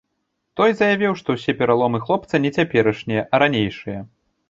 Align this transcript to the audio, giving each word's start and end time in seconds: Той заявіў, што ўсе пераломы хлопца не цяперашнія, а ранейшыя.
Той 0.59 0.69
заявіў, 0.79 1.13
што 1.19 1.29
ўсе 1.35 1.55
пераломы 1.61 2.03
хлопца 2.07 2.43
не 2.49 2.55
цяперашнія, 2.59 3.29
а 3.33 3.45
ранейшыя. 3.45 3.99